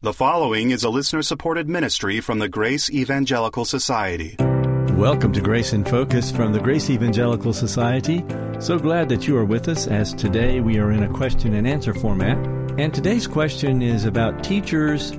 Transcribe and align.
The 0.00 0.12
following 0.12 0.70
is 0.70 0.84
a 0.84 0.90
listener 0.90 1.22
supported 1.22 1.68
ministry 1.68 2.20
from 2.20 2.38
the 2.38 2.48
Grace 2.48 2.88
Evangelical 2.88 3.64
Society. 3.64 4.36
Welcome 4.38 5.32
to 5.32 5.40
Grace 5.40 5.72
in 5.72 5.84
Focus 5.84 6.30
from 6.30 6.52
the 6.52 6.60
Grace 6.60 6.88
Evangelical 6.88 7.52
Society. 7.52 8.24
So 8.60 8.78
glad 8.78 9.08
that 9.08 9.26
you 9.26 9.36
are 9.36 9.44
with 9.44 9.66
us 9.66 9.88
as 9.88 10.14
today 10.14 10.60
we 10.60 10.78
are 10.78 10.92
in 10.92 11.02
a 11.02 11.12
question 11.12 11.54
and 11.54 11.66
answer 11.66 11.92
format. 11.92 12.38
And 12.78 12.94
today's 12.94 13.26
question 13.26 13.82
is 13.82 14.04
about 14.04 14.44
teachers 14.44 15.10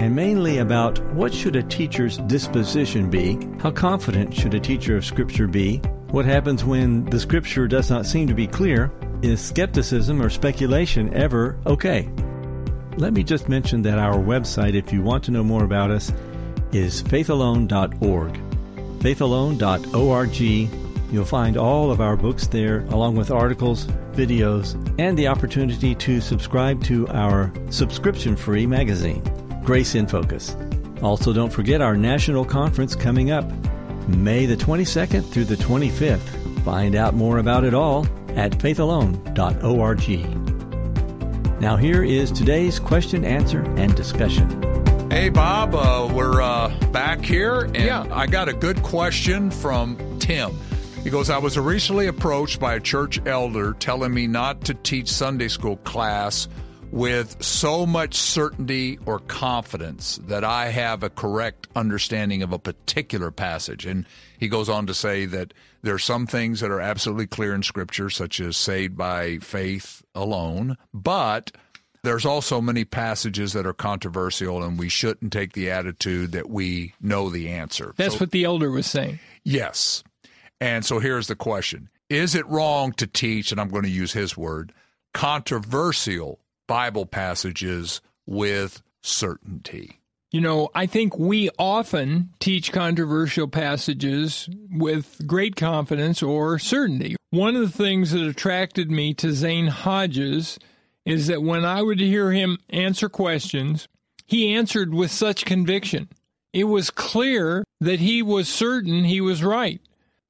and 0.00 0.14
mainly 0.14 0.58
about 0.58 1.02
what 1.14 1.32
should 1.32 1.56
a 1.56 1.62
teacher's 1.62 2.18
disposition 2.18 3.08
be? 3.08 3.38
How 3.60 3.70
confident 3.70 4.34
should 4.34 4.52
a 4.52 4.60
teacher 4.60 4.98
of 4.98 5.06
Scripture 5.06 5.46
be? 5.46 5.78
What 6.10 6.26
happens 6.26 6.62
when 6.62 7.06
the 7.06 7.20
Scripture 7.20 7.66
does 7.66 7.88
not 7.88 8.04
seem 8.04 8.28
to 8.28 8.34
be 8.34 8.46
clear? 8.46 8.92
Is 9.22 9.40
skepticism 9.40 10.20
or 10.20 10.28
speculation 10.28 11.14
ever 11.14 11.58
okay? 11.64 12.10
Let 12.96 13.12
me 13.12 13.22
just 13.22 13.48
mention 13.48 13.82
that 13.82 13.98
our 13.98 14.16
website, 14.16 14.74
if 14.74 14.92
you 14.92 15.02
want 15.02 15.24
to 15.24 15.30
know 15.30 15.44
more 15.44 15.64
about 15.64 15.90
us, 15.90 16.12
is 16.72 17.02
faithalone.org. 17.02 18.40
Faithalone.org. 19.00 20.40
You'll 21.12 21.24
find 21.24 21.56
all 21.56 21.90
of 21.92 22.00
our 22.00 22.16
books 22.16 22.46
there, 22.48 22.80
along 22.86 23.16
with 23.16 23.30
articles, 23.30 23.86
videos, 24.12 24.74
and 24.98 25.16
the 25.16 25.28
opportunity 25.28 25.94
to 25.94 26.20
subscribe 26.20 26.82
to 26.84 27.06
our 27.08 27.52
subscription 27.70 28.34
free 28.34 28.66
magazine, 28.66 29.22
Grace 29.62 29.94
in 29.94 30.06
Focus. 30.06 30.56
Also, 31.02 31.32
don't 31.32 31.52
forget 31.52 31.80
our 31.80 31.96
national 31.96 32.44
conference 32.44 32.94
coming 32.94 33.30
up 33.30 33.44
May 34.08 34.46
the 34.46 34.56
22nd 34.56 35.28
through 35.30 35.44
the 35.44 35.56
25th. 35.56 36.62
Find 36.64 36.94
out 36.94 37.14
more 37.14 37.38
about 37.38 37.64
it 37.64 37.74
all 37.74 38.06
at 38.36 38.52
faithalone.org. 38.52 40.45
Now, 41.60 41.76
here 41.76 42.04
is 42.04 42.30
today's 42.30 42.78
question, 42.78 43.24
answer, 43.24 43.62
and 43.76 43.94
discussion. 43.96 44.62
Hey, 45.10 45.30
Bob, 45.30 45.74
uh, 45.74 46.12
we're 46.12 46.42
uh, 46.42 46.68
back 46.92 47.24
here, 47.24 47.62
and 47.62 47.76
Yeah. 47.76 48.06
I 48.10 48.26
got 48.26 48.48
a 48.48 48.52
good 48.52 48.82
question 48.82 49.50
from 49.50 49.96
Tim. 50.18 50.52
He 51.02 51.08
goes, 51.08 51.30
I 51.30 51.38
was 51.38 51.56
recently 51.58 52.08
approached 52.08 52.60
by 52.60 52.74
a 52.74 52.80
church 52.80 53.24
elder 53.26 53.72
telling 53.74 54.12
me 54.12 54.26
not 54.26 54.62
to 54.64 54.74
teach 54.74 55.08
Sunday 55.08 55.48
school 55.48 55.76
class 55.78 56.48
with 56.90 57.42
so 57.42 57.84
much 57.86 58.14
certainty 58.14 58.98
or 59.06 59.18
confidence 59.18 60.18
that 60.26 60.44
I 60.44 60.68
have 60.68 61.02
a 61.02 61.10
correct 61.10 61.66
understanding 61.76 62.42
of 62.42 62.52
a 62.52 62.58
particular 62.58 63.30
passage. 63.30 63.84
And 63.86 64.06
he 64.38 64.48
goes 64.48 64.68
on 64.68 64.86
to 64.86 64.94
say 64.94 65.24
that 65.26 65.52
there 65.82 65.94
are 65.94 65.98
some 65.98 66.26
things 66.26 66.60
that 66.60 66.70
are 66.70 66.80
absolutely 66.80 67.26
clear 67.26 67.54
in 67.54 67.62
Scripture, 67.62 68.10
such 68.10 68.40
as 68.40 68.56
saved 68.56 68.96
by 68.96 69.38
faith 69.38 70.02
alone, 70.14 70.76
but 70.94 71.52
there's 72.02 72.24
also 72.26 72.60
many 72.60 72.84
passages 72.84 73.52
that 73.52 73.66
are 73.66 73.72
controversial, 73.72 74.62
and 74.62 74.78
we 74.78 74.88
shouldn't 74.88 75.32
take 75.32 75.52
the 75.54 75.70
attitude 75.70 76.32
that 76.32 76.48
we 76.48 76.94
know 77.00 77.30
the 77.30 77.48
answer. 77.48 77.94
That's 77.96 78.14
So- 78.14 78.20
what 78.20 78.30
the 78.30 78.44
elder 78.44 78.70
was 78.70 78.86
saying. 78.86 79.18
Yes. 79.44 80.04
And 80.60 80.84
so 80.84 80.98
here's 81.00 81.26
the 81.26 81.36
question 81.36 81.88
Is 82.08 82.36
it 82.36 82.46
wrong 82.46 82.92
to 82.92 83.06
teach, 83.08 83.50
and 83.50 83.60
I'm 83.60 83.68
going 83.68 83.82
to 83.82 83.88
use 83.90 84.12
his 84.12 84.36
word, 84.36 84.72
controversial 85.12 86.38
Bible 86.66 87.06
passages 87.06 88.00
with 88.26 88.82
certainty? 89.02 90.00
You 90.32 90.40
know, 90.40 90.68
I 90.74 90.86
think 90.86 91.18
we 91.18 91.50
often 91.58 92.30
teach 92.40 92.72
controversial 92.72 93.48
passages 93.48 94.48
with 94.70 95.26
great 95.26 95.56
confidence 95.56 96.22
or 96.22 96.58
certainty. 96.58 97.16
One 97.30 97.54
of 97.54 97.62
the 97.62 97.76
things 97.84 98.10
that 98.10 98.26
attracted 98.26 98.90
me 98.90 99.14
to 99.14 99.32
Zane 99.32 99.68
Hodges 99.68 100.58
is 101.04 101.28
that 101.28 101.42
when 101.42 101.64
I 101.64 101.82
would 101.82 102.00
hear 102.00 102.32
him 102.32 102.58
answer 102.68 103.08
questions, 103.08 103.88
he 104.26 104.52
answered 104.52 104.92
with 104.92 105.10
such 105.12 105.44
conviction. 105.44 106.08
It 106.52 106.64
was 106.64 106.90
clear 106.90 107.64
that 107.80 108.00
he 108.00 108.22
was 108.22 108.48
certain 108.48 109.04
he 109.04 109.20
was 109.20 109.44
right. 109.44 109.80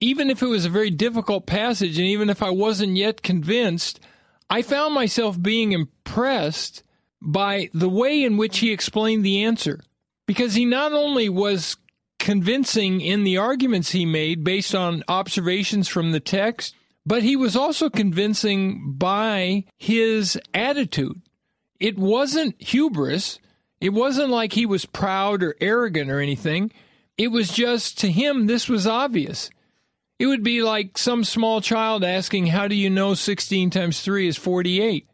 Even 0.00 0.28
if 0.28 0.42
it 0.42 0.46
was 0.46 0.66
a 0.66 0.70
very 0.70 0.90
difficult 0.90 1.46
passage, 1.46 1.98
and 1.98 2.06
even 2.06 2.28
if 2.28 2.42
I 2.42 2.50
wasn't 2.50 2.96
yet 2.96 3.22
convinced, 3.22 3.98
I 4.48 4.62
found 4.62 4.94
myself 4.94 5.40
being 5.40 5.72
impressed 5.72 6.82
by 7.20 7.70
the 7.72 7.88
way 7.88 8.22
in 8.22 8.36
which 8.36 8.58
he 8.58 8.72
explained 8.72 9.24
the 9.24 9.42
answer. 9.42 9.80
Because 10.26 10.54
he 10.54 10.64
not 10.64 10.92
only 10.92 11.28
was 11.28 11.76
convincing 12.18 13.00
in 13.00 13.24
the 13.24 13.36
arguments 13.36 13.90
he 13.90 14.04
made 14.04 14.42
based 14.42 14.74
on 14.74 15.04
observations 15.08 15.88
from 15.88 16.12
the 16.12 16.20
text, 16.20 16.74
but 17.04 17.22
he 17.22 17.36
was 17.36 17.54
also 17.54 17.88
convincing 17.88 18.94
by 18.96 19.64
his 19.78 20.38
attitude. 20.52 21.22
It 21.78 21.98
wasn't 21.98 22.60
hubris. 22.60 23.38
It 23.80 23.90
wasn't 23.90 24.30
like 24.30 24.52
he 24.52 24.66
was 24.66 24.86
proud 24.86 25.42
or 25.42 25.54
arrogant 25.60 26.10
or 26.10 26.20
anything. 26.20 26.72
It 27.16 27.28
was 27.28 27.50
just 27.50 27.98
to 28.00 28.10
him, 28.10 28.46
this 28.46 28.68
was 28.68 28.86
obvious. 28.86 29.50
It 30.18 30.26
would 30.26 30.42
be 30.42 30.62
like 30.62 30.96
some 30.96 31.24
small 31.24 31.60
child 31.60 32.02
asking, 32.02 32.46
How 32.46 32.68
do 32.68 32.74
you 32.74 32.88
know 32.88 33.14
16 33.14 33.70
times 33.70 34.00
3 34.00 34.28
is 34.28 34.36
48? 34.36 35.06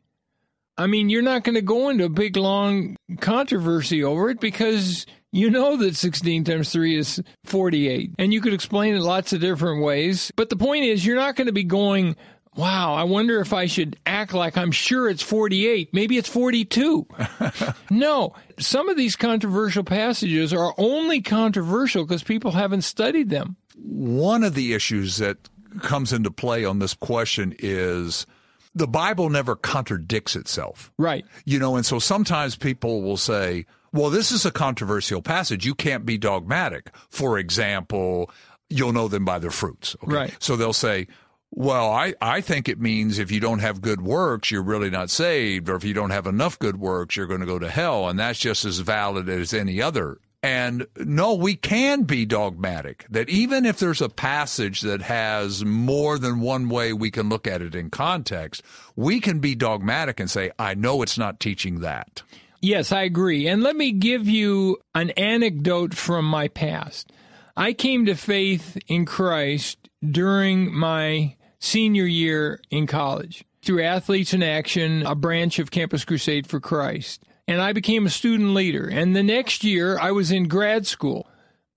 I 0.78 0.86
mean, 0.86 1.10
you're 1.10 1.22
not 1.22 1.44
going 1.44 1.54
to 1.54 1.62
go 1.62 1.88
into 1.88 2.04
a 2.04 2.08
big, 2.08 2.36
long 2.36 2.96
controversy 3.20 4.02
over 4.02 4.30
it 4.30 4.40
because 4.40 5.06
you 5.30 5.50
know 5.50 5.76
that 5.76 5.96
16 5.96 6.44
times 6.44 6.72
3 6.72 6.96
is 6.96 7.22
48. 7.44 8.12
And 8.18 8.32
you 8.32 8.40
could 8.40 8.54
explain 8.54 8.94
it 8.94 9.00
lots 9.00 9.32
of 9.32 9.40
different 9.40 9.82
ways. 9.82 10.30
But 10.36 10.50
the 10.50 10.56
point 10.56 10.84
is, 10.84 11.04
you're 11.04 11.16
not 11.16 11.36
going 11.36 11.46
to 11.46 11.52
be 11.52 11.64
going, 11.64 12.16
Wow, 12.54 12.92
I 12.94 13.04
wonder 13.04 13.40
if 13.40 13.54
I 13.54 13.64
should 13.64 13.98
act 14.04 14.34
like 14.34 14.58
I'm 14.58 14.72
sure 14.72 15.08
it's 15.08 15.22
48. 15.22 15.94
Maybe 15.94 16.18
it's 16.18 16.28
42. 16.28 17.06
no, 17.90 18.34
some 18.58 18.90
of 18.90 18.96
these 18.98 19.16
controversial 19.16 19.84
passages 19.84 20.52
are 20.52 20.74
only 20.76 21.22
controversial 21.22 22.04
because 22.04 22.22
people 22.22 22.50
haven't 22.50 22.82
studied 22.82 23.30
them. 23.30 23.56
One 23.84 24.44
of 24.44 24.54
the 24.54 24.74
issues 24.74 25.16
that 25.16 25.48
comes 25.80 26.12
into 26.12 26.30
play 26.30 26.64
on 26.64 26.78
this 26.78 26.94
question 26.94 27.54
is 27.58 28.26
the 28.74 28.86
Bible 28.86 29.28
never 29.28 29.56
contradicts 29.56 30.36
itself. 30.36 30.92
Right. 30.98 31.24
You 31.44 31.58
know, 31.58 31.76
and 31.76 31.84
so 31.84 31.98
sometimes 31.98 32.56
people 32.56 33.02
will 33.02 33.16
say, 33.16 33.66
well, 33.92 34.10
this 34.10 34.32
is 34.32 34.46
a 34.46 34.50
controversial 34.50 35.20
passage. 35.20 35.66
You 35.66 35.74
can't 35.74 36.06
be 36.06 36.16
dogmatic. 36.16 36.90
For 37.10 37.38
example, 37.38 38.30
you'll 38.70 38.92
know 38.92 39.08
them 39.08 39.24
by 39.24 39.38
their 39.38 39.50
fruits. 39.50 39.96
Okay? 40.04 40.14
Right. 40.14 40.36
So 40.38 40.56
they'll 40.56 40.72
say, 40.72 41.08
well, 41.50 41.90
I, 41.90 42.14
I 42.22 42.40
think 42.40 42.68
it 42.68 42.80
means 42.80 43.18
if 43.18 43.30
you 43.30 43.38
don't 43.38 43.58
have 43.58 43.82
good 43.82 44.00
works, 44.00 44.50
you're 44.50 44.62
really 44.62 44.88
not 44.88 45.10
saved, 45.10 45.68
or 45.68 45.76
if 45.76 45.84
you 45.84 45.92
don't 45.92 46.10
have 46.10 46.26
enough 46.26 46.58
good 46.58 46.78
works, 46.78 47.16
you're 47.16 47.26
going 47.26 47.40
to 47.40 47.46
go 47.46 47.58
to 47.58 47.68
hell. 47.68 48.08
And 48.08 48.18
that's 48.18 48.38
just 48.38 48.64
as 48.64 48.78
valid 48.78 49.28
as 49.28 49.52
any 49.52 49.82
other. 49.82 50.18
And 50.42 50.86
no, 50.96 51.34
we 51.34 51.54
can 51.54 52.02
be 52.02 52.26
dogmatic. 52.26 53.06
That 53.08 53.28
even 53.28 53.64
if 53.64 53.78
there's 53.78 54.00
a 54.00 54.08
passage 54.08 54.80
that 54.80 55.02
has 55.02 55.64
more 55.64 56.18
than 56.18 56.40
one 56.40 56.68
way 56.68 56.92
we 56.92 57.12
can 57.12 57.28
look 57.28 57.46
at 57.46 57.62
it 57.62 57.76
in 57.76 57.90
context, 57.90 58.62
we 58.96 59.20
can 59.20 59.38
be 59.38 59.54
dogmatic 59.54 60.18
and 60.18 60.28
say, 60.28 60.50
I 60.58 60.74
know 60.74 61.02
it's 61.02 61.16
not 61.16 61.38
teaching 61.38 61.80
that. 61.80 62.22
Yes, 62.60 62.92
I 62.92 63.02
agree. 63.02 63.46
And 63.46 63.62
let 63.62 63.76
me 63.76 63.92
give 63.92 64.28
you 64.28 64.78
an 64.94 65.10
anecdote 65.10 65.94
from 65.94 66.24
my 66.24 66.48
past. 66.48 67.12
I 67.56 67.72
came 67.72 68.06
to 68.06 68.14
faith 68.14 68.78
in 68.88 69.04
Christ 69.04 69.78
during 70.04 70.74
my 70.74 71.36
senior 71.60 72.06
year 72.06 72.60
in 72.70 72.86
college 72.86 73.44
through 73.62 73.84
Athletes 73.84 74.34
in 74.34 74.42
Action, 74.42 75.04
a 75.06 75.14
branch 75.14 75.58
of 75.58 75.70
Campus 75.70 76.04
Crusade 76.04 76.46
for 76.46 76.58
Christ. 76.58 77.22
And 77.48 77.60
I 77.60 77.72
became 77.72 78.06
a 78.06 78.10
student 78.10 78.54
leader. 78.54 78.88
And 78.88 79.16
the 79.16 79.22
next 79.22 79.64
year, 79.64 79.98
I 79.98 80.12
was 80.12 80.30
in 80.30 80.48
grad 80.48 80.86
school. 80.86 81.26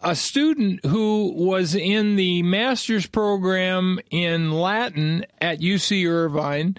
A 0.01 0.15
student 0.15 0.85
who 0.85 1.33
was 1.35 1.73
in 1.73 2.15
the 2.15 2.43
master's 2.43 3.07
program 3.07 3.99
in 4.11 4.51
Latin 4.51 5.25
at 5.41 5.59
UC 5.59 6.07
Irvine 6.07 6.77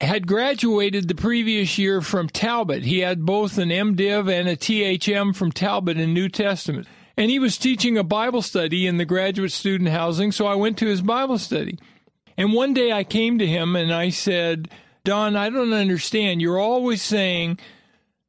had 0.00 0.26
graduated 0.26 1.08
the 1.08 1.14
previous 1.14 1.78
year 1.78 2.00
from 2.00 2.28
Talbot. 2.28 2.84
He 2.84 3.00
had 3.00 3.24
both 3.24 3.58
an 3.58 3.68
MDiv 3.68 4.30
and 4.30 4.48
a 4.48 4.56
THM 4.56 5.34
from 5.34 5.52
Talbot 5.52 5.98
in 5.98 6.14
New 6.14 6.28
Testament. 6.28 6.86
And 7.16 7.30
he 7.30 7.38
was 7.38 7.58
teaching 7.58 7.96
a 7.96 8.04
Bible 8.04 8.42
study 8.42 8.86
in 8.86 8.96
the 8.96 9.04
graduate 9.04 9.52
student 9.52 9.90
housing, 9.90 10.32
so 10.32 10.46
I 10.46 10.54
went 10.54 10.78
to 10.78 10.86
his 10.86 11.00
Bible 11.00 11.38
study. 11.38 11.78
And 12.36 12.52
one 12.52 12.74
day 12.74 12.92
I 12.92 13.04
came 13.04 13.38
to 13.38 13.46
him 13.46 13.76
and 13.76 13.92
I 13.92 14.10
said, 14.10 14.68
Don, 15.04 15.36
I 15.36 15.50
don't 15.50 15.72
understand. 15.72 16.42
You're 16.42 16.58
always 16.58 17.02
saying 17.02 17.58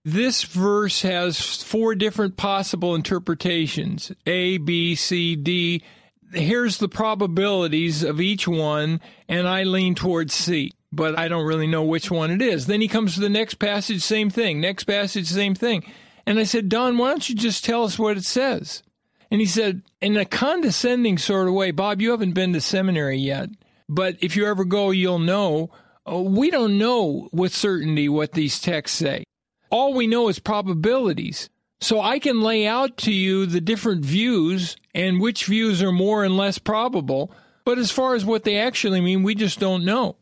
this 0.06 0.44
verse 0.44 1.02
has 1.02 1.64
four 1.64 1.96
different 1.96 2.38
possible 2.38 2.94
interpretations 2.94 4.12
A, 4.28 4.58
B, 4.60 4.94
C, 4.96 5.36
D. 5.36 5.84
Here's 6.32 6.78
the 6.78 6.88
probabilities 6.88 8.04
of 8.04 8.22
each 8.22 8.48
one, 8.48 9.02
and 9.28 9.48
I 9.48 9.64
lean 9.64 9.96
towards 9.96 10.34
C, 10.34 10.72
but 10.92 11.18
I 11.18 11.28
don't 11.28 11.46
really 11.46 11.68
know 11.68 11.84
which 11.84 12.12
one 12.12 12.30
it 12.30 12.42
is. 12.42 12.68
Then 12.68 12.82
he 12.82 12.88
comes 12.88 13.16
to 13.16 13.20
the 13.20 13.30
next 13.30 13.56
passage, 13.56 14.02
same 14.02 14.30
thing. 14.30 14.62
Next 14.62 14.84
passage, 14.84 15.28
same 15.28 15.56
thing. 15.56 15.84
And 16.26 16.40
I 16.40 16.44
said, 16.44 16.70
Don, 16.70 16.98
why 16.98 17.10
don't 17.10 17.28
you 17.30 17.36
just 17.36 17.66
tell 17.66 17.84
us 17.84 17.98
what 17.98 18.18
it 18.18 18.26
says? 18.26 18.84
And 19.32 19.40
he 19.42 19.48
said, 19.48 19.82
in 20.02 20.18
a 20.18 20.26
condescending 20.26 21.18
sort 21.18 21.48
of 21.48 21.54
way, 21.54 21.72
Bob, 21.72 22.00
you 22.02 22.12
haven't 22.12 22.34
been 22.34 22.54
to 22.54 22.62
seminary 22.62 23.18
yet, 23.18 23.50
but 23.90 24.18
if 24.22 24.36
you 24.36 24.46
ever 24.46 24.66
go, 24.66 24.92
you'll 24.92 25.20
know. 25.20 25.72
Uh, 26.08 26.22
We 26.22 26.52
don't 26.52 26.78
know 26.78 27.30
with 27.32 27.56
certainty 27.56 28.08
what 28.10 28.34
these 28.34 28.60
texts 28.60 28.98
say. 28.98 29.24
All 29.70 29.94
we 29.94 30.08
know 30.08 30.28
is 30.28 30.40
probabilities. 30.40 31.50
So 31.82 32.02
I 32.02 32.20
can 32.20 32.42
lay 32.42 32.66
out 32.66 32.98
to 33.00 33.12
you 33.12 33.46
the 33.46 33.62
different 33.62 34.06
views 34.06 34.78
and 34.94 35.20
which 35.20 35.46
views 35.46 35.84
are 35.84 35.92
more 35.92 36.24
and 36.24 36.38
less 36.38 36.58
probable. 36.58 37.32
But 37.66 37.78
as 37.78 37.92
far 37.92 38.16
as 38.16 38.26
what 38.26 38.44
they 38.44 38.58
actually 38.58 39.02
mean, 39.02 39.24
we 39.24 39.36
just 39.36 39.60
don't 39.60 39.86
know. 39.86 40.16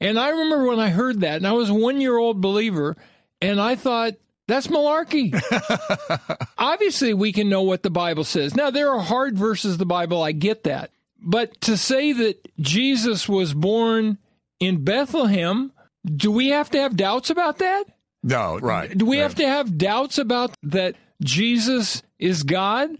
And 0.00 0.18
I 0.18 0.30
remember 0.30 0.64
when 0.64 0.80
I 0.80 0.90
heard 0.90 1.20
that, 1.20 1.36
and 1.36 1.46
I 1.46 1.52
was 1.52 1.68
a 1.68 1.74
one 1.74 2.00
year 2.00 2.16
old 2.16 2.40
believer, 2.40 2.96
and 3.40 3.60
I 3.60 3.76
thought, 3.76 4.14
that's 4.48 4.66
malarkey. 4.66 5.38
Obviously, 6.58 7.14
we 7.14 7.32
can 7.32 7.48
know 7.48 7.62
what 7.62 7.82
the 7.82 7.90
Bible 7.90 8.24
says. 8.24 8.56
Now, 8.56 8.70
there 8.70 8.90
are 8.90 9.00
hard 9.00 9.38
verses 9.38 9.74
of 9.74 9.78
the 9.78 9.86
Bible, 9.86 10.22
I 10.22 10.32
get 10.32 10.64
that. 10.64 10.90
But 11.22 11.60
to 11.62 11.76
say 11.76 12.12
that 12.12 12.48
Jesus 12.58 13.28
was 13.28 13.54
born 13.54 14.18
in 14.58 14.82
Bethlehem, 14.82 15.72
do 16.04 16.30
we 16.32 16.48
have 16.48 16.70
to 16.70 16.80
have 16.80 16.96
doubts 16.96 17.30
about 17.30 17.58
that? 17.58 17.84
No, 18.22 18.58
right. 18.58 18.96
Do 18.96 19.06
we 19.06 19.16
right. 19.16 19.22
have 19.22 19.34
to 19.36 19.46
have 19.46 19.78
doubts 19.78 20.18
about 20.18 20.54
that 20.62 20.96
Jesus 21.22 22.02
is 22.18 22.42
God? 22.42 22.90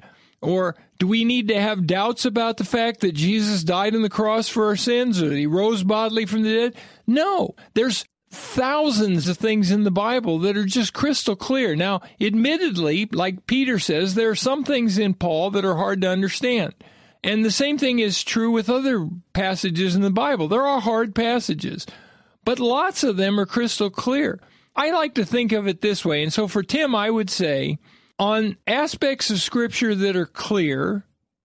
Or 0.42 0.76
do 0.98 1.06
we 1.06 1.24
need 1.24 1.48
to 1.48 1.60
have 1.60 1.86
doubts 1.86 2.24
about 2.24 2.56
the 2.56 2.64
fact 2.64 3.00
that 3.00 3.12
Jesus 3.12 3.62
died 3.62 3.94
on 3.94 4.02
the 4.02 4.08
cross 4.08 4.48
for 4.48 4.66
our 4.66 4.76
sins 4.76 5.22
or 5.22 5.28
that 5.28 5.36
he 5.36 5.46
rose 5.46 5.82
bodily 5.82 6.24
from 6.24 6.42
the 6.42 6.54
dead? 6.54 6.76
No. 7.06 7.54
There's 7.74 8.04
thousands 8.30 9.28
of 9.28 9.36
things 9.36 9.70
in 9.70 9.84
the 9.84 9.90
Bible 9.90 10.38
that 10.38 10.56
are 10.56 10.64
just 10.64 10.94
crystal 10.94 11.36
clear. 11.36 11.76
Now, 11.76 12.00
admittedly, 12.20 13.06
like 13.12 13.46
Peter 13.46 13.78
says, 13.78 14.14
there 14.14 14.30
are 14.30 14.36
some 14.36 14.64
things 14.64 14.98
in 14.98 15.14
Paul 15.14 15.50
that 15.50 15.64
are 15.64 15.76
hard 15.76 16.00
to 16.02 16.08
understand. 16.08 16.74
And 17.22 17.44
the 17.44 17.50
same 17.50 17.76
thing 17.76 17.98
is 17.98 18.24
true 18.24 18.50
with 18.50 18.70
other 18.70 19.06
passages 19.32 19.94
in 19.94 20.02
the 20.02 20.10
Bible. 20.10 20.48
There 20.48 20.66
are 20.66 20.80
hard 20.80 21.14
passages, 21.14 21.86
but 22.44 22.58
lots 22.58 23.04
of 23.04 23.16
them 23.16 23.38
are 23.38 23.46
crystal 23.46 23.90
clear. 23.90 24.40
I 24.80 24.92
like 24.92 25.16
to 25.16 25.26
think 25.26 25.52
of 25.52 25.68
it 25.68 25.82
this 25.82 26.06
way. 26.06 26.22
And 26.22 26.32
so 26.32 26.48
for 26.48 26.62
Tim, 26.62 26.94
I 26.94 27.10
would 27.10 27.28
say 27.28 27.78
on 28.18 28.56
aspects 28.66 29.28
of 29.28 29.38
Scripture 29.38 29.94
that 29.94 30.16
are 30.16 30.24
clear, 30.24 31.04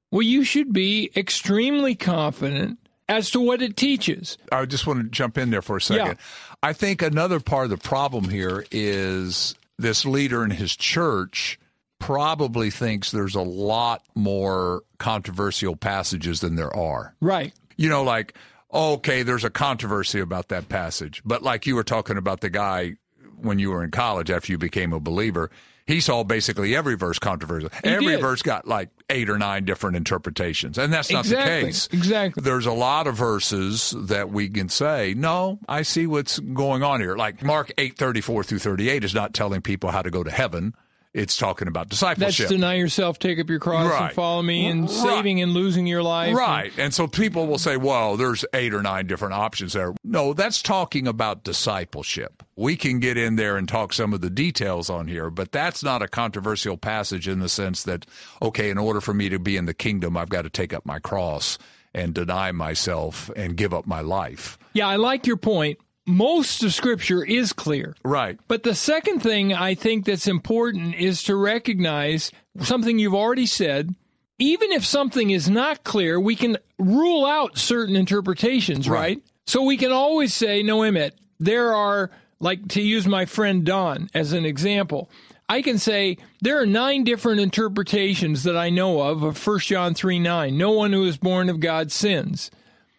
well, 0.10 0.22
you 0.22 0.46
should 0.46 0.72
be 0.72 1.12
extremely 1.18 1.96
confident 1.96 2.80
as 3.10 3.30
to 3.32 3.42
what 3.42 3.62
it 3.62 3.76
teaches. 3.76 4.38
I 4.54 4.64
just 4.66 4.88
want 4.88 5.00
to 5.04 5.10
jump 5.10 5.38
in 5.38 5.50
there 5.50 5.62
for 5.62 5.76
a 5.76 5.82
second. 5.82 6.06
Yeah. 6.06 6.58
I 6.64 6.72
think 6.72 7.02
another 7.02 7.42
part 7.42 7.66
of 7.66 7.72
the 7.72 7.78
problem 7.78 8.30
here 8.30 8.66
is 8.72 9.56
this 9.78 10.06
leader 10.06 10.42
in 10.42 10.52
his 10.52 10.74
church 10.74 11.60
probably 12.00 12.70
thinks 12.70 13.12
there's 13.12 13.36
a 13.36 13.42
lot 13.42 14.02
more 14.16 14.84
controversial 14.98 15.76
passages 15.76 16.40
than 16.40 16.56
there 16.56 16.74
are. 16.74 17.16
Right. 17.20 17.52
You 17.76 17.90
know, 17.90 18.04
like, 18.04 18.34
okay, 18.74 19.24
there's 19.24 19.44
a 19.44 19.50
controversy 19.50 20.22
about 20.22 20.48
that 20.48 20.70
passage. 20.70 21.22
But 21.26 21.44
like 21.44 21.66
you 21.66 21.76
were 21.76 21.84
talking 21.84 22.16
about 22.16 22.40
the 22.40 22.50
guy 22.50 22.96
when 23.42 23.60
you 23.60 23.72
were 23.72 23.84
in 23.84 23.92
college 23.92 24.30
after 24.32 24.52
you 24.52 24.58
became 24.58 24.94
a 24.94 25.00
believer, 25.00 25.50
he 25.88 26.00
saw 26.00 26.24
basically 26.24 26.76
every 26.76 26.96
verse 26.96 27.20
controversial. 27.20 27.70
every 27.84 28.08
did. 28.14 28.22
verse 28.22 28.42
got 28.42 28.68
like 28.68 28.90
eight 29.10 29.30
or 29.30 29.38
nine 29.38 29.66
different 29.66 29.96
interpretations. 29.96 30.78
And 30.80 30.92
that's 30.92 31.12
not 31.12 31.26
Exactly. 31.26 31.60
the 31.60 31.66
case. 31.68 31.88
Exactly. 31.92 32.42
There's 32.42 32.66
a 32.66 32.72
lot 32.74 33.06
of 33.06 33.16
verses 33.16 33.94
that 33.96 34.30
we 34.32 34.50
can 34.50 34.68
say, 34.70 35.14
no, 35.16 35.60
I 35.70 35.84
see 35.84 36.08
what's 36.08 36.40
going 36.40 36.82
on 36.82 37.02
here. 37.02 37.16
Like 37.16 37.44
Mark 37.44 37.72
8, 37.78 37.98
34 37.98 38.44
through 38.44 38.60
38 38.60 39.04
is 39.04 39.14
not 39.14 39.34
telling 39.36 39.62
people 39.62 39.92
how 39.92 40.02
to 40.02 40.10
go 40.10 40.24
to 40.24 40.32
heaven. 40.32 40.74
It's 41.14 41.38
talking 41.38 41.70
about 41.70 41.88
discipleship. 41.88 42.50
That's 42.50 42.52
deny 42.52 42.74
yourself, 42.74 43.20
take 43.20 43.40
up 43.40 43.48
your 43.50 43.60
cross, 43.60 43.90
Right. 43.90 44.08
and 44.08 44.14
follow 44.14 44.42
me, 44.42 44.66
and 44.68 44.82
Right. 44.82 44.90
saving 44.90 45.40
and 45.42 45.54
losing 45.54 45.88
your 45.88 46.04
life. 46.04 46.36
Right. 46.36 46.74
And 46.78 46.94
so 46.94 47.08
people 47.08 47.48
will 47.48 47.58
say, 47.58 47.78
well, 47.78 48.18
there's 48.18 48.44
eight 48.54 48.74
or 48.74 48.82
nine 48.82 49.08
different 49.08 49.34
options 49.36 49.72
there. 49.74 49.94
No, 50.04 50.34
that's 50.34 50.62
talking 50.62 51.08
about 51.08 51.46
discipleship. 51.46 52.44
We 52.58 52.78
can 52.78 53.00
get 53.00 53.18
in 53.18 53.36
there 53.36 53.58
and 53.58 53.68
talk 53.68 53.92
some 53.92 54.14
of 54.14 54.22
the 54.22 54.30
details 54.30 54.90
on 54.90 55.08
here, 55.08 55.30
but 55.30 55.52
that's 55.52 55.84
not 55.84 56.02
a 56.02 56.08
controversial 56.08 56.78
passage 56.78 57.28
in 57.28 57.40
the 57.40 57.50
sense 57.50 57.84
that, 57.84 58.06
okay, 58.42 58.70
in 58.70 58.78
order 58.78 59.02
for 59.02 59.14
me 59.14 59.28
to 59.30 59.40
be 59.40 59.58
in 59.58 59.66
the 59.66 59.74
kingdom, 59.74 60.16
I've 60.16 60.30
got 60.30 60.44
to 60.44 60.50
take 60.50 60.74
up 60.74 60.86
my 60.86 61.00
cross 61.00 61.58
and 61.94 62.14
deny 62.14 62.52
myself 62.52 63.30
and 63.36 63.58
give 63.58 63.74
up 63.74 63.86
my 63.86 64.02
life. 64.02 64.58
Yeah, 64.74 64.88
I 64.88 64.96
like 64.96 65.28
your 65.28 65.38
point. 65.38 65.80
Most 66.06 66.64
of 66.64 66.74
Scripture 66.74 67.26
is 67.26 67.52
clear. 67.52 67.96
Right. 68.04 68.40
But 68.48 68.64
the 68.64 68.76
second 68.76 69.22
thing 69.22 69.54
I 69.54 69.76
think 69.76 70.06
that's 70.06 70.28
important 70.28 70.96
is 70.96 71.24
to 71.24 71.36
recognize 71.36 72.32
something 72.62 73.00
you've 73.00 73.16
already 73.16 73.48
said. 73.48 73.96
Even 74.38 74.72
if 74.72 74.86
something 74.86 75.30
is 75.30 75.50
not 75.50 75.84
clear, 75.84 76.20
we 76.20 76.36
can 76.36 76.58
rule 76.78 77.26
out 77.26 77.58
certain 77.58 77.96
interpretations, 77.96 78.88
right? 78.88 79.00
Right. 79.00 79.24
So 79.48 79.64
we 79.64 79.78
can 79.78 79.92
always 79.92 80.34
say, 80.34 80.62
no, 80.62 80.84
Emmett, 80.84 81.16
there 81.40 81.74
are, 81.74 82.12
like 82.40 82.68
to 82.70 82.82
use 82.82 83.08
my 83.08 83.26
friend 83.26 83.66
Don 83.66 84.10
as 84.14 84.34
an 84.34 84.46
example, 84.46 85.10
I 85.48 85.62
can 85.62 85.78
say 85.78 86.18
there 86.42 86.60
are 86.60 86.66
nine 86.66 87.04
different 87.04 87.40
interpretations 87.40 88.44
that 88.44 88.58
I 88.58 88.70
know 88.70 89.02
of 89.02 89.24
of 89.24 89.46
1 89.46 89.60
John 89.60 89.94
3 89.94 90.20
9. 90.20 90.58
No 90.58 90.72
one 90.72 90.92
who 90.94 91.06
is 91.06 91.18
born 91.18 91.50
of 91.50 91.60
God 91.60 91.92
sins. 91.92 92.52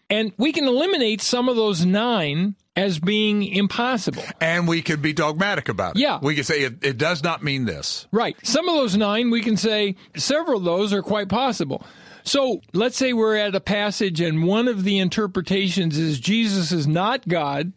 And 0.08 0.32
we 0.36 0.52
can 0.52 0.66
eliminate 0.66 1.20
some 1.20 1.48
of 1.48 1.56
those 1.56 1.84
nine 1.84 2.54
as 2.76 2.98
being 2.98 3.42
impossible. 3.42 4.22
And 4.40 4.68
we 4.68 4.82
could 4.82 5.02
be 5.02 5.12
dogmatic 5.12 5.68
about 5.68 5.96
it. 5.96 6.02
Yeah. 6.02 6.20
We 6.22 6.36
could 6.36 6.46
say 6.46 6.60
it, 6.60 6.84
it 6.84 6.98
does 6.98 7.24
not 7.24 7.42
mean 7.42 7.64
this. 7.64 8.06
Right. 8.12 8.36
Some 8.46 8.68
of 8.68 8.76
those 8.76 8.96
nine, 8.96 9.30
we 9.30 9.40
can 9.40 9.56
say 9.56 9.96
several 10.14 10.58
of 10.58 10.64
those 10.64 10.92
are 10.92 11.02
quite 11.02 11.28
possible. 11.28 11.84
So 12.22 12.60
let's 12.72 12.96
say 12.96 13.12
we're 13.12 13.36
at 13.36 13.54
a 13.54 13.60
passage 13.60 14.20
and 14.20 14.44
one 14.44 14.68
of 14.68 14.84
the 14.84 14.98
interpretations 14.98 15.96
is 15.96 16.20
Jesus 16.20 16.70
is 16.70 16.86
not 16.86 17.26
God. 17.26 17.72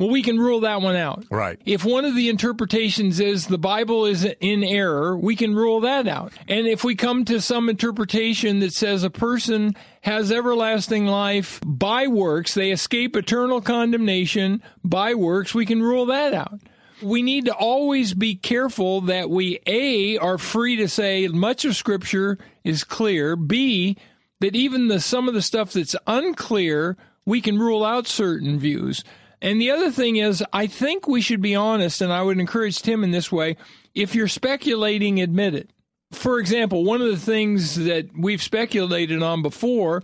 Well, 0.00 0.10
we 0.10 0.22
can 0.22 0.40
rule 0.40 0.60
that 0.60 0.82
one 0.82 0.96
out. 0.96 1.24
Right. 1.30 1.56
If 1.64 1.84
one 1.84 2.04
of 2.04 2.16
the 2.16 2.28
interpretations 2.28 3.20
is 3.20 3.46
the 3.46 3.58
Bible 3.58 4.06
is 4.06 4.24
in 4.24 4.64
error, 4.64 5.16
we 5.16 5.36
can 5.36 5.54
rule 5.54 5.80
that 5.82 6.08
out. 6.08 6.32
And 6.48 6.66
if 6.66 6.82
we 6.82 6.96
come 6.96 7.24
to 7.26 7.40
some 7.40 7.68
interpretation 7.68 8.58
that 8.58 8.72
says 8.72 9.04
a 9.04 9.10
person 9.10 9.76
has 10.00 10.32
everlasting 10.32 11.06
life 11.06 11.60
by 11.64 12.08
works, 12.08 12.54
they 12.54 12.72
escape 12.72 13.14
eternal 13.14 13.60
condemnation 13.60 14.62
by 14.82 15.14
works, 15.14 15.54
we 15.54 15.64
can 15.64 15.80
rule 15.80 16.06
that 16.06 16.34
out. 16.34 16.58
We 17.00 17.22
need 17.22 17.44
to 17.44 17.54
always 17.54 18.14
be 18.14 18.34
careful 18.34 19.00
that 19.02 19.30
we 19.30 19.60
A 19.66 20.18
are 20.18 20.38
free 20.38 20.74
to 20.76 20.88
say 20.88 21.28
much 21.28 21.64
of 21.64 21.76
scripture 21.76 22.38
is 22.64 22.82
clear, 22.82 23.36
B 23.36 23.96
that 24.40 24.56
even 24.56 24.88
the 24.88 25.00
some 25.00 25.28
of 25.28 25.34
the 25.34 25.42
stuff 25.42 25.72
that's 25.72 25.94
unclear, 26.08 26.96
we 27.24 27.40
can 27.40 27.58
rule 27.58 27.84
out 27.84 28.08
certain 28.08 28.58
views. 28.58 29.04
And 29.44 29.60
the 29.60 29.70
other 29.70 29.90
thing 29.90 30.16
is, 30.16 30.42
I 30.54 30.66
think 30.66 31.06
we 31.06 31.20
should 31.20 31.42
be 31.42 31.54
honest, 31.54 32.00
and 32.00 32.10
I 32.10 32.22
would 32.22 32.40
encourage 32.40 32.80
Tim 32.80 33.04
in 33.04 33.10
this 33.10 33.30
way. 33.30 33.58
If 33.94 34.14
you're 34.14 34.26
speculating, 34.26 35.20
admit 35.20 35.54
it. 35.54 35.68
For 36.12 36.38
example, 36.38 36.82
one 36.82 37.02
of 37.02 37.08
the 37.08 37.18
things 37.18 37.74
that 37.74 38.08
we've 38.16 38.42
speculated 38.42 39.22
on 39.22 39.42
before 39.42 40.02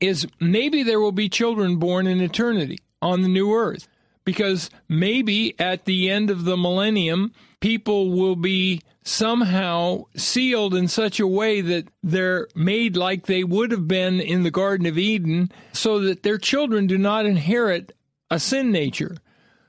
is 0.00 0.26
maybe 0.40 0.82
there 0.82 0.98
will 0.98 1.12
be 1.12 1.28
children 1.28 1.76
born 1.76 2.08
in 2.08 2.20
eternity 2.20 2.80
on 3.00 3.22
the 3.22 3.28
new 3.28 3.54
earth. 3.54 3.86
Because 4.24 4.68
maybe 4.88 5.54
at 5.60 5.84
the 5.84 6.10
end 6.10 6.28
of 6.28 6.44
the 6.44 6.56
millennium, 6.56 7.32
people 7.60 8.10
will 8.10 8.34
be 8.34 8.82
somehow 9.04 10.06
sealed 10.16 10.74
in 10.74 10.88
such 10.88 11.20
a 11.20 11.26
way 11.26 11.60
that 11.60 11.86
they're 12.02 12.48
made 12.56 12.96
like 12.96 13.26
they 13.26 13.44
would 13.44 13.70
have 13.70 13.86
been 13.86 14.20
in 14.20 14.42
the 14.42 14.50
Garden 14.50 14.86
of 14.86 14.98
Eden, 14.98 15.52
so 15.72 16.00
that 16.00 16.24
their 16.24 16.38
children 16.38 16.88
do 16.88 16.98
not 16.98 17.26
inherit 17.26 17.92
a 18.32 18.40
sin 18.40 18.72
nature. 18.72 19.16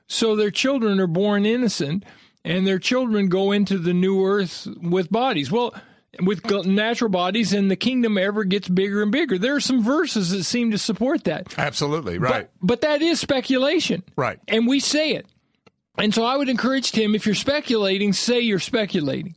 So 0.06 0.34
their 0.34 0.50
children 0.50 0.98
are 1.00 1.06
born 1.06 1.46
innocent, 1.46 2.04
and 2.44 2.66
their 2.66 2.78
children 2.78 3.28
go 3.28 3.52
into 3.52 3.78
the 3.78 3.94
new 3.94 4.24
earth 4.24 4.66
with 4.82 5.10
bodies. 5.10 5.50
Well, 5.50 5.74
with 6.20 6.44
natural 6.66 7.10
bodies, 7.10 7.52
and 7.52 7.70
the 7.70 7.76
kingdom 7.76 8.16
ever 8.18 8.44
gets 8.44 8.68
bigger 8.68 9.02
and 9.02 9.10
bigger. 9.10 9.38
There 9.38 9.56
are 9.56 9.60
some 9.60 9.82
verses 9.82 10.30
that 10.30 10.44
seem 10.44 10.70
to 10.70 10.78
support 10.78 11.24
that. 11.24 11.58
Absolutely. 11.58 12.18
Right. 12.18 12.48
But, 12.60 12.66
but 12.66 12.80
that 12.82 13.02
is 13.02 13.20
speculation. 13.20 14.02
Right. 14.16 14.38
And 14.46 14.66
we 14.66 14.80
say 14.80 15.12
it. 15.12 15.26
And 15.98 16.14
so 16.14 16.24
I 16.24 16.36
would 16.36 16.48
encourage 16.48 16.92
Tim, 16.92 17.14
if 17.14 17.26
you're 17.26 17.34
speculating, 17.34 18.12
say 18.12 18.40
you're 18.40 18.58
speculating. 18.58 19.36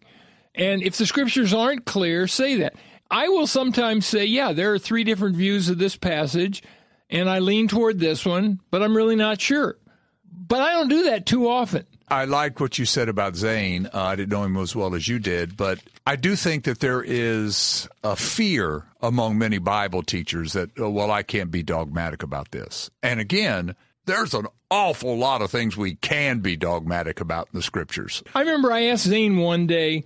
And 0.55 0.81
if 0.81 0.97
the 0.97 1.05
scriptures 1.05 1.53
aren't 1.53 1.85
clear, 1.85 2.27
say 2.27 2.57
that. 2.57 2.75
I 3.09 3.29
will 3.29 3.47
sometimes 3.47 4.05
say, 4.05 4.25
yeah, 4.25 4.53
there 4.53 4.73
are 4.73 4.79
three 4.79 5.03
different 5.03 5.35
views 5.35 5.69
of 5.69 5.77
this 5.77 5.95
passage, 5.95 6.61
and 7.09 7.29
I 7.29 7.39
lean 7.39 7.67
toward 7.67 7.99
this 7.99 8.25
one, 8.25 8.59
but 8.71 8.81
I'm 8.81 8.95
really 8.95 9.15
not 9.15 9.41
sure. 9.41 9.77
But 10.31 10.61
I 10.61 10.73
don't 10.73 10.89
do 10.89 11.03
that 11.03 11.25
too 11.25 11.49
often. 11.49 11.85
I 12.09 12.23
like 12.25 12.59
what 12.59 12.79
you 12.79 12.85
said 12.85 13.09
about 13.09 13.35
Zane. 13.35 13.87
Uh, 13.87 14.01
I 14.03 14.15
didn't 14.15 14.31
know 14.31 14.43
him 14.43 14.55
as 14.57 14.75
well 14.75 14.95
as 14.95 15.07
you 15.07 15.19
did, 15.19 15.57
but 15.57 15.79
I 16.05 16.15
do 16.15 16.37
think 16.37 16.63
that 16.63 16.79
there 16.79 17.03
is 17.03 17.89
a 18.01 18.15
fear 18.15 18.85
among 19.01 19.37
many 19.37 19.57
Bible 19.57 20.03
teachers 20.03 20.53
that, 20.53 20.69
oh, 20.79 20.89
well, 20.89 21.11
I 21.11 21.23
can't 21.23 21.51
be 21.51 21.63
dogmatic 21.63 22.23
about 22.23 22.51
this. 22.51 22.89
And 23.03 23.19
again, 23.19 23.75
there's 24.05 24.33
an 24.33 24.47
awful 24.71 25.17
lot 25.17 25.41
of 25.41 25.51
things 25.51 25.75
we 25.75 25.95
can 25.95 26.39
be 26.39 26.55
dogmatic 26.55 27.19
about 27.19 27.49
in 27.51 27.57
the 27.57 27.63
scriptures. 27.63 28.23
I 28.33 28.39
remember 28.39 28.71
I 28.71 28.83
asked 28.83 29.03
Zane 29.03 29.37
one 29.37 29.67
day 29.67 30.05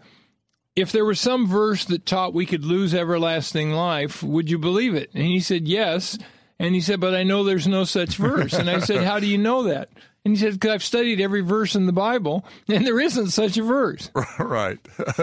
if 0.76 0.92
there 0.92 1.06
was 1.06 1.20
some 1.20 1.48
verse 1.48 1.86
that 1.86 2.06
taught 2.06 2.34
we 2.34 2.48
could 2.48 2.66
lose 2.66 2.96
everlasting 2.96 3.72
life, 3.72 4.24
would 4.24 4.50
you 4.50 4.58
believe 4.58 4.96
it? 4.96 5.12
And 5.14 5.26
he 5.26 5.40
said, 5.40 5.68
yes. 5.68 6.18
And 6.62 6.76
he 6.76 6.82
said, 6.82 7.00
but 7.00 7.16
I 7.16 7.24
know 7.24 7.44
there's 7.44 7.68
no 7.68 7.86
such 7.86 8.18
verse. 8.18 8.54
And 8.54 8.70
I 8.70 8.82
said, 8.82 9.04
how 9.04 9.20
do 9.20 9.26
you 9.26 9.40
know 9.40 9.64
that? 9.64 9.90
And 10.24 10.36
he 10.36 10.40
said, 10.40 10.54
because 10.54 10.70
I've 10.70 10.84
studied 10.84 11.20
every 11.20 11.42
verse 11.42 11.74
in 11.74 11.88
the 11.88 11.92
Bible, 11.92 12.46
and 12.68 12.86
there 12.86 13.00
isn't 13.00 13.32
such 13.32 13.58
a 13.58 13.64
verse. 13.64 14.12
right. 14.40 14.78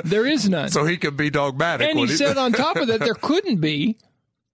there 0.05 0.27
is 0.27 0.49
none. 0.49 0.69
So 0.71 0.85
he 0.85 0.97
could 0.97 1.17
be 1.17 1.31
dogmatic. 1.31 1.89
And 1.89 1.97
he, 1.97 2.07
he 2.07 2.17
said 2.17 2.37
on 2.39 2.51
top 2.51 2.75
of 2.75 2.89
that, 2.89 2.99
there 2.99 3.15
couldn't 3.15 3.61
be, 3.61 3.97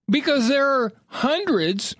because 0.07 0.47
there 0.47 0.67
are 0.67 0.93
hundreds 1.07 1.95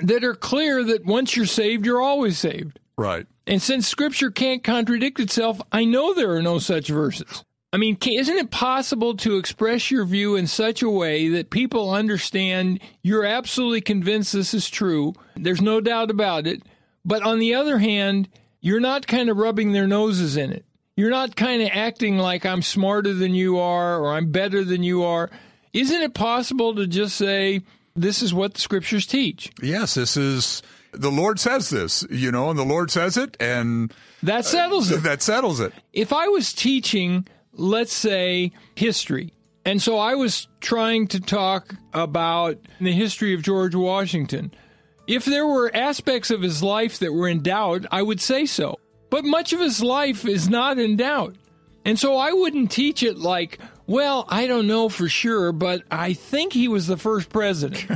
that 0.00 0.24
are 0.24 0.34
clear 0.34 0.82
that 0.82 1.04
once 1.04 1.36
you're 1.36 1.44
saved, 1.44 1.84
you're 1.84 2.00
always 2.00 2.38
saved. 2.38 2.80
Right. 2.96 3.26
And 3.46 3.60
since 3.60 3.86
Scripture 3.86 4.30
can't 4.30 4.64
contradict 4.64 5.20
itself, 5.20 5.60
I 5.70 5.84
know 5.84 6.14
there 6.14 6.34
are 6.34 6.42
no 6.42 6.58
such 6.58 6.88
verses. 6.88 7.44
I 7.72 7.76
mean, 7.76 7.96
isn't 8.04 8.36
it 8.36 8.50
possible 8.50 9.16
to 9.18 9.36
express 9.36 9.90
your 9.90 10.04
view 10.04 10.34
in 10.34 10.48
such 10.48 10.82
a 10.82 10.90
way 10.90 11.28
that 11.28 11.50
people 11.50 11.92
understand 11.92 12.80
you're 13.02 13.24
absolutely 13.24 13.80
convinced 13.80 14.32
this 14.32 14.54
is 14.54 14.68
true? 14.68 15.14
There's 15.36 15.60
no 15.60 15.80
doubt 15.80 16.10
about 16.10 16.48
it. 16.48 16.62
But 17.04 17.22
on 17.22 17.38
the 17.38 17.54
other 17.54 17.78
hand, 17.78 18.28
you're 18.60 18.80
not 18.80 19.06
kind 19.06 19.30
of 19.30 19.36
rubbing 19.36 19.72
their 19.72 19.86
noses 19.86 20.36
in 20.36 20.52
it. 20.52 20.64
You're 20.96 21.10
not 21.10 21.36
kind 21.36 21.62
of 21.62 21.70
acting 21.72 22.18
like 22.18 22.44
I'm 22.44 22.60
smarter 22.60 23.14
than 23.14 23.34
you 23.34 23.58
are 23.58 24.00
or 24.00 24.12
I'm 24.12 24.32
better 24.32 24.64
than 24.64 24.82
you 24.82 25.04
are. 25.04 25.30
Isn't 25.72 26.02
it 26.02 26.12
possible 26.12 26.74
to 26.74 26.86
just 26.88 27.16
say, 27.16 27.62
this 27.94 28.20
is 28.20 28.34
what 28.34 28.54
the 28.54 28.60
scriptures 28.60 29.06
teach? 29.06 29.52
Yes, 29.62 29.94
this 29.94 30.16
is 30.16 30.62
the 30.92 31.10
Lord 31.10 31.38
says 31.38 31.70
this, 31.70 32.04
you 32.10 32.32
know, 32.32 32.50
and 32.50 32.58
the 32.58 32.64
Lord 32.64 32.90
says 32.90 33.16
it, 33.16 33.36
and 33.38 33.94
that 34.24 34.44
settles 34.44 34.90
it. 34.90 35.02
That 35.04 35.22
settles 35.22 35.60
it. 35.60 35.72
If 35.92 36.12
I 36.12 36.26
was 36.28 36.52
teaching 36.52 37.26
let's 37.60 37.92
say, 37.92 38.52
history. 38.74 39.32
And 39.64 39.80
so 39.80 39.98
I 39.98 40.14
was 40.14 40.48
trying 40.60 41.06
to 41.08 41.20
talk 41.20 41.74
about 41.92 42.58
the 42.80 42.92
history 42.92 43.34
of 43.34 43.42
George 43.42 43.74
Washington. 43.74 44.52
If 45.06 45.24
there 45.24 45.46
were 45.46 45.74
aspects 45.74 46.30
of 46.30 46.40
his 46.40 46.62
life 46.62 46.98
that 47.00 47.12
were 47.12 47.28
in 47.28 47.42
doubt, 47.42 47.84
I 47.92 48.02
would 48.02 48.20
say 48.20 48.46
so. 48.46 48.78
But 49.10 49.24
much 49.24 49.52
of 49.52 49.60
his 49.60 49.82
life 49.82 50.24
is 50.24 50.48
not 50.48 50.78
in 50.78 50.96
doubt. 50.96 51.36
And 51.84 51.98
so 51.98 52.16
I 52.16 52.32
wouldn't 52.32 52.70
teach 52.70 53.02
it 53.02 53.18
like, 53.18 53.58
well, 53.86 54.24
I 54.28 54.46
don't 54.46 54.66
know 54.66 54.88
for 54.88 55.08
sure, 55.08 55.52
but 55.52 55.82
I 55.90 56.14
think 56.14 56.52
he 56.52 56.68
was 56.68 56.86
the 56.86 56.96
first 56.96 57.28
president. 57.28 57.86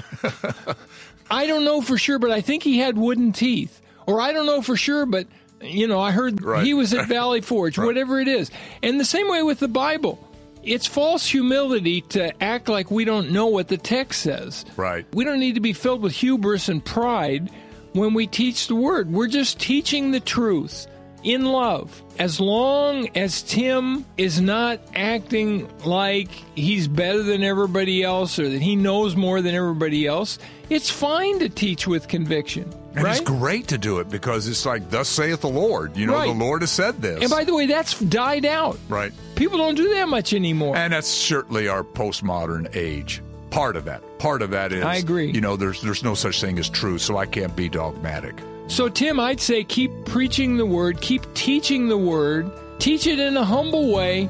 I 1.31 1.47
don't 1.47 1.65
know 1.65 1.81
for 1.81 1.97
sure, 1.97 2.19
but 2.19 2.31
I 2.31 2.41
think 2.41 2.63
he 2.63 2.79
had 2.79 2.99
wooden 2.99 3.33
teeth. 3.33 3.81
Or 4.07 4.21
I 4.21 4.33
don't 4.33 4.47
know 4.47 4.61
for 4.61 4.77
sure, 4.77 5.07
but 5.07 5.27
you 5.65 5.87
know, 5.87 6.01
I 6.01 6.11
heard 6.11 6.43
right. 6.43 6.65
he 6.65 6.75
was 6.75 6.95
at 6.95 7.09
Valley 7.09 7.41
Forge, 7.43 7.79
right. 7.79 7.87
whatever 7.87 8.21
it 8.21 8.29
is. 8.29 8.51
And 8.83 8.99
the 8.99 9.05
same 9.05 9.29
way 9.29 9.43
with 9.43 9.61
the 9.61 9.69
Bible. 9.69 10.19
It's 10.63 10.87
false 10.87 11.27
humility 11.27 12.01
to 12.01 12.43
act 12.43 12.71
like 12.71 12.91
we 12.91 13.05
don't 13.05 13.31
know 13.33 13.47
what 13.49 13.69
the 13.69 13.77
text 13.77 14.23
says. 14.23 14.65
Right. 14.77 15.05
We 15.13 15.25
don't 15.25 15.39
need 15.39 15.57
to 15.57 15.61
be 15.61 15.75
filled 15.75 16.01
with 16.01 16.15
hubris 16.15 16.71
and 16.71 16.83
pride 16.83 17.51
when 17.93 18.15
we 18.15 18.27
teach 18.27 18.67
the 18.67 18.75
word. 18.75 19.13
We're 19.13 19.29
just 19.29 19.61
teaching 19.61 20.11
the 20.11 20.21
truth 20.21 20.87
in 21.23 21.45
love. 21.45 22.03
As 22.19 22.39
long 22.39 23.09
as 23.17 23.43
Tim 23.43 24.05
is 24.17 24.41
not 24.41 24.81
acting 24.95 25.69
like 25.85 26.31
he's 26.55 26.87
better 26.87 27.23
than 27.23 27.43
everybody 27.43 28.03
else 28.03 28.39
or 28.39 28.49
that 28.49 28.63
he 28.63 28.77
knows 28.77 29.17
more 29.17 29.43
than 29.43 29.55
everybody 29.55 30.07
else, 30.07 30.39
it's 30.71 30.91
fine 30.91 31.41
to 31.41 31.49
teach 31.49 31.87
with 31.87 32.09
conviction. 32.09 32.73
And 32.95 33.05
right? 33.05 33.21
it's 33.21 33.29
great 33.29 33.69
to 33.69 33.79
do 33.79 33.99
it 33.99 34.09
because 34.09 34.47
it's 34.47 34.65
like, 34.65 34.89
thus 34.89 35.09
saith 35.09 35.41
the 35.41 35.49
Lord. 35.49 35.97
You 35.97 36.07
know, 36.07 36.15
right. 36.15 36.29
the 36.29 36.35
Lord 36.35 36.63
has 36.63 36.71
said 36.71 37.03
this. 37.03 37.21
And 37.23 37.31
by 37.31 37.45
the 37.45 37.55
way, 37.55 37.67
that's 37.67 37.99
died 37.99 38.45
out. 38.45 38.79
Right. 38.89 39.13
People 39.35 39.59
don't 39.59 39.75
do 39.75 39.95
that 39.95 40.09
much 40.09 40.33
anymore. 40.33 40.77
And 40.77 40.93
that's 40.93 41.09
certainly 41.09 41.67
our 41.67 41.83
postmodern 41.83 42.75
age. 42.77 43.21
Part 43.51 43.77
of 43.77 43.85
that. 43.87 44.03
Part 44.19 44.43
of 44.43 44.51
that 44.51 44.73
is 44.73 44.85
I 44.85 44.97
agree. 44.97 45.31
You 45.31 45.41
know, 45.41 45.57
there's 45.57 45.81
there's 45.81 46.03
no 46.03 46.15
such 46.15 46.41
thing 46.41 46.59
as 46.59 46.69
truth, 46.69 47.03
so 47.03 47.17
I 47.17 47.27
can't 47.27 47.55
be 47.55 47.69
dogmatic. 47.69 48.41
So 48.67 48.89
Tim, 48.89 49.21
I'd 49.21 49.41
say 49.41 49.63
keep 49.63 49.93
preaching 50.07 50.57
the 50.57 50.67
word, 50.67 51.01
keep 51.01 51.33
teaching 51.35 51.89
the 51.89 51.99
word, 51.99 52.51
teach 52.81 53.07
it 53.07 53.21
in 53.21 53.37
a 53.37 53.45
humble 53.45 53.93
way, 53.93 54.29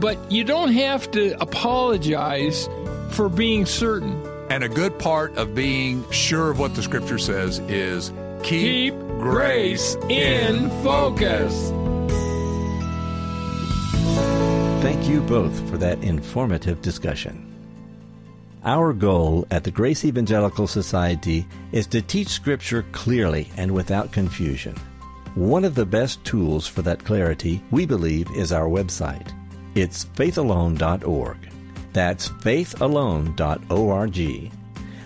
but 0.00 0.30
you 0.30 0.44
don't 0.44 0.72
have 0.72 1.10
to 1.12 1.40
apologize 1.40 2.68
for 3.10 3.28
being 3.28 3.64
certain. 3.64 4.25
And 4.48 4.62
a 4.62 4.68
good 4.68 4.98
part 4.98 5.36
of 5.36 5.54
being 5.54 6.08
sure 6.10 6.50
of 6.50 6.58
what 6.58 6.74
the 6.74 6.82
scripture 6.82 7.18
says 7.18 7.58
is 7.68 8.10
keep, 8.42 8.92
keep 8.92 8.94
grace 9.18 9.96
in 10.08 10.70
focus. 10.82 11.72
Thank 14.82 15.08
you 15.08 15.20
both 15.22 15.68
for 15.68 15.78
that 15.78 16.02
informative 16.04 16.80
discussion. 16.80 17.42
Our 18.64 18.92
goal 18.92 19.46
at 19.50 19.64
the 19.64 19.70
Grace 19.70 20.04
Evangelical 20.04 20.66
Society 20.66 21.46
is 21.72 21.86
to 21.88 22.02
teach 22.02 22.28
Scripture 22.28 22.84
clearly 22.92 23.48
and 23.56 23.70
without 23.70 24.10
confusion. 24.10 24.74
One 25.34 25.64
of 25.64 25.74
the 25.74 25.86
best 25.86 26.24
tools 26.24 26.66
for 26.66 26.82
that 26.82 27.04
clarity, 27.04 27.62
we 27.70 27.86
believe, 27.86 28.28
is 28.32 28.52
our 28.52 28.68
website. 28.68 29.32
It's 29.74 30.04
faithalone.org. 30.04 31.36
That's 31.96 32.28
faithalone.org. 32.28 34.52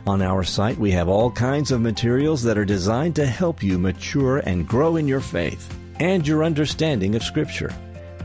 On 0.08 0.22
our 0.22 0.42
site, 0.42 0.76
we 0.76 0.90
have 0.90 1.08
all 1.08 1.30
kinds 1.30 1.70
of 1.70 1.80
materials 1.80 2.42
that 2.42 2.58
are 2.58 2.64
designed 2.64 3.14
to 3.14 3.26
help 3.26 3.62
you 3.62 3.78
mature 3.78 4.38
and 4.38 4.66
grow 4.66 4.96
in 4.96 5.06
your 5.06 5.20
faith 5.20 5.72
and 6.00 6.26
your 6.26 6.42
understanding 6.42 7.14
of 7.14 7.22
Scripture. 7.22 7.72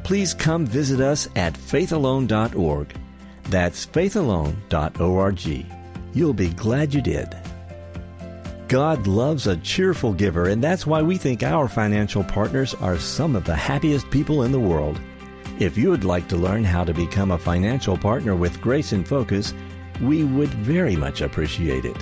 Please 0.04 0.34
come 0.34 0.66
visit 0.66 1.00
us 1.00 1.30
at 1.36 1.54
faithalone.org. 1.54 2.96
That's 3.52 3.86
faithalone.org. 3.86 5.66
You'll 6.16 6.34
be 6.34 6.50
glad 6.50 6.92
you 6.92 7.02
did. 7.02 7.38
God 8.68 9.06
loves 9.06 9.46
a 9.46 9.58
cheerful 9.58 10.12
giver, 10.12 10.48
and 10.48 10.64
that's 10.64 10.88
why 10.88 11.04
we 11.04 11.18
think 11.18 11.44
our 11.44 11.68
financial 11.68 12.24
partners 12.24 12.74
are 12.74 12.98
some 12.98 13.36
of 13.36 13.46
the 13.46 13.56
happiest 13.56 14.10
people 14.10 14.42
in 14.42 14.52
the 14.52 14.60
world. 14.60 15.00
If 15.58 15.78
you 15.78 15.90
would 15.90 16.04
like 16.04 16.28
to 16.30 16.38
learn 16.38 16.66
how 16.66 16.84
to 16.84 16.94
become 16.94 17.32
a 17.32 17.38
financial 17.38 17.98
partner 17.98 18.36
with 18.36 18.60
Grace 18.60 18.92
in 18.92 19.06
Focus, 19.06 19.54
we 20.02 20.26
would 20.26 20.50
very 20.50 20.98
much 20.98 21.22
appreciate 21.22 21.86
it. 21.86 21.96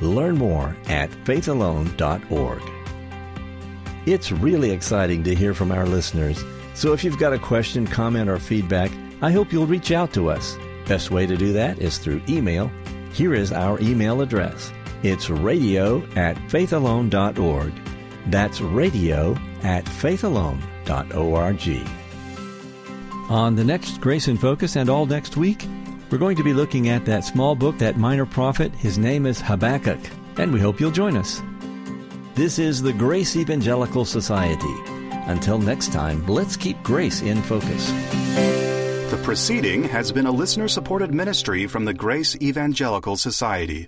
Learn 0.00 0.38
more 0.38 0.74
at 0.88 1.10
faithalone.org. 1.10 2.62
It's 4.06 4.32
really 4.32 4.70
exciting 4.70 5.22
to 5.24 5.34
hear 5.34 5.52
from 5.52 5.72
our 5.72 5.84
listeners, 5.84 6.42
so 6.74 6.94
if 6.94 7.04
you've 7.04 7.18
got 7.18 7.34
a 7.34 7.38
question, 7.38 7.86
comment, 7.86 8.30
or 8.30 8.38
feedback, 8.38 8.90
I 9.20 9.30
hope 9.30 9.52
you'll 9.52 9.66
reach 9.66 9.92
out 9.92 10.14
to 10.14 10.30
us. 10.30 10.56
Best 10.86 11.10
way 11.10 11.26
to 11.26 11.36
do 11.36 11.52
that 11.52 11.78
is 11.78 11.98
through 11.98 12.22
email. 12.28 12.70
Here 13.12 13.34
is 13.34 13.52
our 13.52 13.78
email 13.80 14.22
address. 14.22 14.72
It's 15.02 15.28
radio 15.28 16.02
at 16.14 16.36
faithalone.org. 16.36 17.72
That's 18.28 18.60
radio 18.60 19.32
at 19.62 19.84
faithalone.org. 19.84 22.05
On 23.28 23.56
the 23.56 23.64
next 23.64 24.00
Grace 24.00 24.28
in 24.28 24.38
Focus 24.38 24.76
and 24.76 24.88
all 24.88 25.04
next 25.04 25.36
week, 25.36 25.66
we're 26.10 26.18
going 26.18 26.36
to 26.36 26.44
be 26.44 26.52
looking 26.52 26.90
at 26.90 27.04
that 27.06 27.24
small 27.24 27.56
book, 27.56 27.76
that 27.78 27.96
minor 27.96 28.24
prophet. 28.24 28.72
His 28.76 28.98
name 28.98 29.26
is 29.26 29.40
Habakkuk, 29.40 29.98
and 30.36 30.52
we 30.52 30.60
hope 30.60 30.78
you'll 30.78 30.92
join 30.92 31.16
us. 31.16 31.42
This 32.36 32.60
is 32.60 32.80
the 32.80 32.92
Grace 32.92 33.34
Evangelical 33.34 34.04
Society. 34.04 34.74
Until 35.26 35.58
next 35.58 35.92
time, 35.92 36.24
let's 36.28 36.56
keep 36.56 36.80
grace 36.84 37.22
in 37.22 37.42
focus. 37.42 37.90
The 39.10 39.20
proceeding 39.24 39.82
has 39.84 40.12
been 40.12 40.26
a 40.26 40.30
listener 40.30 40.68
supported 40.68 41.12
ministry 41.12 41.66
from 41.66 41.84
the 41.84 41.94
Grace 41.94 42.36
Evangelical 42.40 43.16
Society. 43.16 43.84